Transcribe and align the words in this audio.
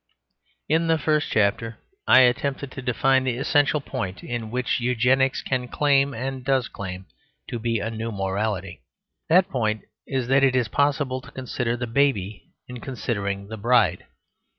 In 0.67 0.87
the 0.87 0.97
first 0.97 1.29
chapter 1.31 1.77
I 2.07 2.21
attempted 2.21 2.71
to 2.71 2.81
define 2.81 3.23
the 3.23 3.37
essential 3.37 3.79
point 3.79 4.23
in 4.23 4.49
which 4.49 4.79
Eugenics 4.79 5.43
can 5.43 5.67
claim, 5.67 6.11
and 6.15 6.43
does 6.43 6.67
claim, 6.69 7.05
to 7.49 7.59
be 7.59 7.79
a 7.79 7.91
new 7.91 8.11
morality. 8.11 8.81
That 9.29 9.49
point 9.51 9.83
is 10.07 10.27
that 10.29 10.43
it 10.43 10.55
is 10.55 10.69
possible 10.69 11.21
to 11.21 11.29
consider 11.29 11.77
the 11.77 11.85
baby 11.85 12.49
in 12.67 12.79
considering 12.81 13.49
the 13.49 13.57
bride. 13.57 14.05